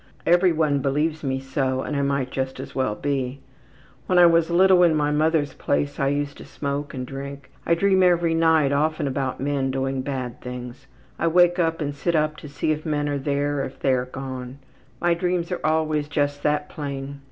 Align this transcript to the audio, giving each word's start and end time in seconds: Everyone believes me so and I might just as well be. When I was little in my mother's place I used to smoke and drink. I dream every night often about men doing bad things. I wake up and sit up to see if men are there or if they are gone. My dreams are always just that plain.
Everyone 0.25 0.79
believes 0.79 1.23
me 1.23 1.39
so 1.39 1.83
and 1.83 1.95
I 1.95 2.01
might 2.01 2.31
just 2.31 2.59
as 2.59 2.73
well 2.73 2.95
be. 2.95 3.39
When 4.07 4.17
I 4.17 4.25
was 4.25 4.49
little 4.49 4.81
in 4.81 4.95
my 4.95 5.11
mother's 5.11 5.53
place 5.53 5.99
I 5.99 6.07
used 6.07 6.39
to 6.39 6.45
smoke 6.45 6.95
and 6.95 7.05
drink. 7.05 7.51
I 7.67 7.75
dream 7.75 8.01
every 8.01 8.33
night 8.33 8.71
often 8.71 9.05
about 9.05 9.39
men 9.39 9.69
doing 9.69 10.01
bad 10.01 10.41
things. 10.41 10.87
I 11.19 11.27
wake 11.27 11.59
up 11.59 11.81
and 11.81 11.93
sit 11.93 12.15
up 12.15 12.35
to 12.37 12.49
see 12.49 12.71
if 12.71 12.83
men 12.83 13.07
are 13.07 13.19
there 13.19 13.57
or 13.59 13.63
if 13.65 13.79
they 13.79 13.93
are 13.93 14.05
gone. 14.05 14.57
My 14.99 15.13
dreams 15.13 15.51
are 15.51 15.61
always 15.63 16.07
just 16.07 16.41
that 16.41 16.67
plain. 16.67 17.19